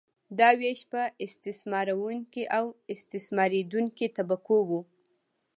[0.39, 4.81] دا ویش په استثمارونکې او استثماریدونکې طبقو وو.